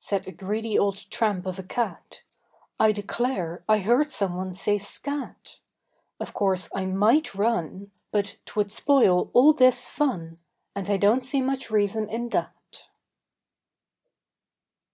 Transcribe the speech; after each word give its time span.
Said 0.00 0.26
a 0.26 0.32
greedy 0.32 0.78
old 0.78 1.10
tramp 1.10 1.44
of 1.44 1.58
a 1.58 1.62
cat: 1.62 2.22
"I 2.80 2.90
declare, 2.90 3.62
I 3.68 3.80
heard 3.80 4.10
someone 4.10 4.54
say 4.54 4.78
'scat!' 4.78 5.60
Of 6.18 6.32
course 6.32 6.70
I 6.74 6.86
might 6.86 7.34
run; 7.34 7.90
But 8.10 8.38
t'would 8.46 8.70
spoil 8.72 9.28
all 9.34 9.52
this 9.52 9.86
fun, 9.90 10.38
And 10.74 10.88
I 10.88 10.96
don't 10.96 11.20
see 11.22 11.42
much 11.42 11.70
reason 11.70 12.08
in 12.08 12.30
that." 12.30 12.84